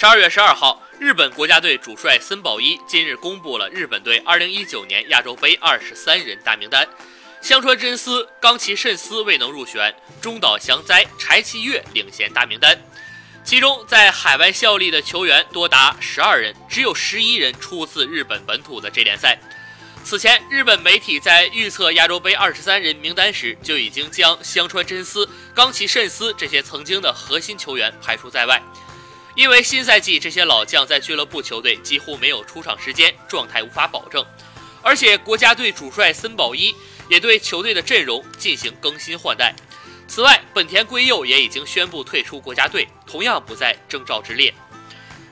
[0.00, 6.88] 十二月十二号，日本国家队主帅森保一今日公布了日本队二零一九年亚洲杯二十三人大名单，
[7.42, 12.80] 香川真司、冈崎慎司未能入选，中岛祥哉、柴崎岳领衔大名单。
[13.44, 19.38] 其中，在海外效力的球员多达十二人，只有十一人出自日本本土的这联赛。
[20.02, 28.62] 此前，日本媒体在预测亚洲杯二十三人名单时，就已经将香川真司、冈崎慎司这些曾经的核心球员排除在外。
[29.36, 34.24] 因为新赛季这些老将在俱乐部球队几乎没有出场时间，状态无法保证，
[34.82, 36.74] 而且国家队主帅森保一
[37.08, 39.54] 也对球队的阵容进行更新换代。
[40.08, 44.52] 此外，本田圭佑也已经宣布退出国家队，同样不在征召之列。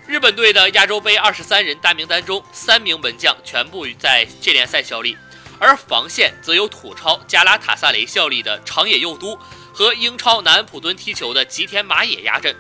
[0.07, 5.19] 日本队的亚洲杯二十三人大名单中，三名门将全部在这联赛效力，
[5.59, 9.37] 而防线则有土超加拉塔萨雷效力的长野佑都
[9.73, 12.57] 和英超南安普敦踢球的吉田麻也压阵。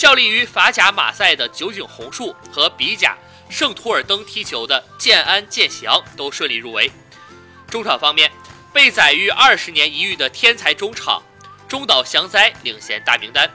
[0.00, 3.18] 效力于法甲马赛的酒井宏树和比甲
[3.50, 6.90] 圣图尔登踢球的建安建翔都顺利入围。
[7.68, 8.32] 中场方面，
[8.72, 11.22] 被载誉二十年一遇的天才中场
[11.68, 13.50] 中岛祥哉领衔大名单，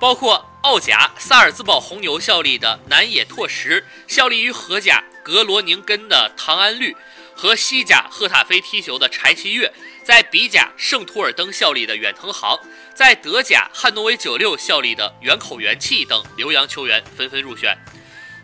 [0.00, 6.96] 包括奥甲萨尔兹堡红牛效力的南野拓实，效力于荷甲格罗宁根的唐安绿
[7.36, 9.70] 和西甲赫塔菲踢球的柴崎岳，
[10.02, 12.58] 在比甲圣图尔登效力的远藤航。
[12.94, 17.76] 在德甲汉诺威九六效力的原口元气等留洋球员纷纷入选，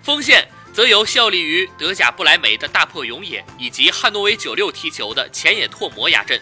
[0.02, 6.38] 锋线则由效力于德甲不莱梅的大破永野以及汉诺威九六踢球的前野拓磨压阵，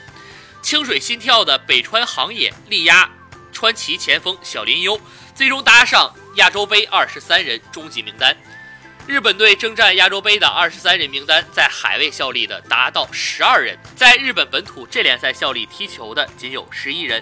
[0.61, 3.09] 清水心跳的北川航也力压
[3.53, 5.01] 川崎前锋小林优，
[5.33, 8.37] 最终搭上亚洲杯二十三人终极名单。
[9.11, 17.20] 日本队征战亚洲杯的二十三人名单，在海外效力的达到十二人，在日本本土这联赛效力踢球的仅有十一人。